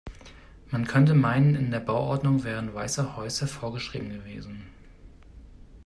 [0.71, 4.65] Man könnte meinen in der Bauordnung wären weiße Häuser vorgeschrieben gewesen.